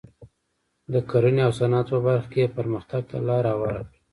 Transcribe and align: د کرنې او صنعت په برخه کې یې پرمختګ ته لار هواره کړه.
د 0.93 0.95
کرنې 1.09 1.41
او 1.47 1.51
صنعت 1.59 1.87
په 1.93 1.99
برخه 2.05 2.27
کې 2.33 2.39
یې 2.43 2.53
پرمختګ 2.57 3.01
ته 3.11 3.17
لار 3.27 3.43
هواره 3.53 3.81
کړه. 3.89 3.97